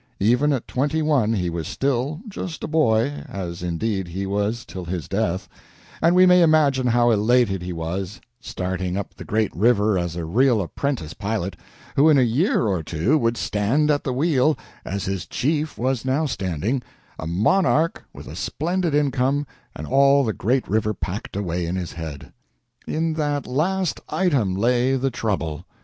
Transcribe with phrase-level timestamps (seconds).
[0.19, 4.85] Even at twenty one he was still just a boy as, indeed, he was till
[4.85, 5.47] his death
[6.01, 10.25] and we may imagine how elated he was, starting up the great river as a
[10.25, 11.55] real apprentice pilot,
[11.95, 16.03] who in a year or two would stand at the wheel, as his chief was
[16.03, 16.81] now standing,
[17.19, 19.45] a monarch with a splendid income
[19.75, 22.33] and all the great river packed away in his head.
[22.87, 25.67] In that last item lay the trouble.